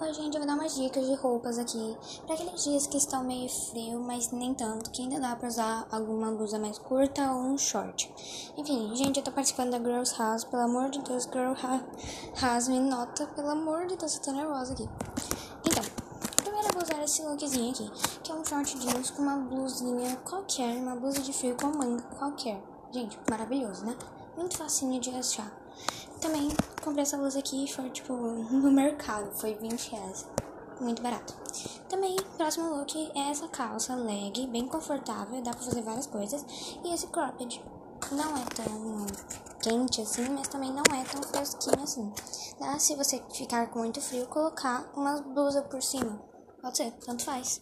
Hoje, 0.00 0.14
gente, 0.14 0.34
eu 0.34 0.40
vou 0.40 0.46
dar 0.46 0.54
umas 0.54 0.74
dicas 0.74 1.06
de 1.06 1.14
roupas 1.14 1.56
aqui 1.56 1.96
para 2.26 2.34
aqueles 2.34 2.64
dias 2.64 2.88
que 2.88 2.96
estão 2.96 3.22
meio 3.22 3.48
frio, 3.48 4.00
mas 4.00 4.32
nem 4.32 4.52
tanto, 4.52 4.90
que 4.90 5.02
ainda 5.02 5.20
dá 5.20 5.36
pra 5.36 5.46
usar 5.46 5.86
alguma 5.92 6.32
blusa 6.32 6.58
mais 6.58 6.76
curta 6.76 7.30
ou 7.30 7.42
um 7.42 7.56
short. 7.56 8.12
Enfim, 8.56 8.90
gente, 8.96 9.18
eu 9.18 9.22
tô 9.22 9.30
participando 9.30 9.70
da 9.70 9.78
Girls 9.78 10.12
House, 10.18 10.42
pelo 10.42 10.62
amor 10.62 10.90
de 10.90 11.00
Deus, 11.02 11.24
Girl 11.24 11.52
House, 12.40 12.68
me 12.68 12.80
nota, 12.80 13.28
pelo 13.28 13.50
amor 13.50 13.86
de 13.86 13.96
Deus, 13.96 14.16
eu 14.16 14.22
tô 14.22 14.32
nervosa 14.32 14.72
aqui. 14.72 14.88
Então, 15.64 15.84
primeiro 16.42 16.66
eu 16.66 16.72
vou 16.72 16.82
usar 16.82 17.04
esse 17.04 17.22
lookzinho 17.22 17.70
aqui, 17.70 17.90
que 18.24 18.32
é 18.32 18.34
um 18.34 18.44
short 18.44 18.76
jeans 18.76 19.10
com 19.10 19.22
uma 19.22 19.36
blusinha 19.36 20.16
qualquer, 20.28 20.78
uma 20.78 20.96
blusa 20.96 21.20
de 21.20 21.32
frio 21.32 21.56
com 21.56 21.68
manga 21.68 22.02
qualquer. 22.18 22.60
Gente, 22.90 23.16
maravilhoso, 23.30 23.84
né? 23.84 23.96
Muito 24.36 24.56
facinho 24.56 25.00
de 25.00 25.10
achar. 25.10 25.60
Também 26.20 26.48
comprei 26.82 27.02
essa 27.02 27.16
blusa 27.16 27.38
aqui, 27.38 27.70
foi 27.72 27.90
tipo 27.90 28.12
no 28.52 28.70
mercado, 28.70 29.30
foi 29.32 29.54
20 29.54 29.90
reais. 29.90 30.26
Muito 30.80 31.02
barato. 31.02 31.34
Também, 31.88 32.16
próximo 32.36 32.74
look 32.74 32.96
é 33.14 33.30
essa 33.30 33.46
calça 33.48 33.94
leg, 33.94 34.46
bem 34.46 34.66
confortável, 34.66 35.42
dá 35.42 35.50
pra 35.50 35.60
fazer 35.60 35.82
várias 35.82 36.06
coisas. 36.06 36.44
E 36.84 36.94
esse 36.94 37.06
cropped. 37.08 37.62
Não 38.12 38.34
é 38.36 38.44
tão 38.46 39.06
quente 39.62 40.00
assim, 40.00 40.26
mas 40.30 40.48
também 40.48 40.72
não 40.72 40.82
é 40.90 41.04
tão 41.04 41.22
fresquinho 41.22 41.82
assim. 41.82 42.10
Dá, 42.58 42.78
se 42.78 42.96
você 42.96 43.22
ficar 43.32 43.68
com 43.68 43.80
muito 43.80 44.00
frio, 44.00 44.26
colocar 44.26 44.90
uma 44.96 45.20
blusa 45.20 45.62
por 45.62 45.82
cima. 45.82 46.18
Pode 46.62 46.78
ser, 46.78 46.92
tanto 47.04 47.24
faz. 47.24 47.60